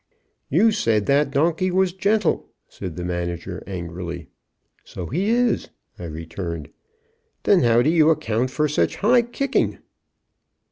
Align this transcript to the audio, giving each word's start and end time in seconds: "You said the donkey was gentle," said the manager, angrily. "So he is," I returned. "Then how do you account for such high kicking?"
"You 0.49 0.71
said 0.71 1.05
the 1.05 1.25
donkey 1.29 1.69
was 1.69 1.93
gentle," 1.93 2.49
said 2.67 2.95
the 2.95 3.03
manager, 3.05 3.61
angrily. 3.67 4.29
"So 4.83 5.05
he 5.05 5.29
is," 5.29 5.69
I 5.99 6.05
returned. 6.05 6.69
"Then 7.43 7.61
how 7.61 7.83
do 7.83 7.91
you 7.91 8.09
account 8.09 8.49
for 8.49 8.67
such 8.67 8.95
high 8.95 9.21
kicking?" 9.21 9.77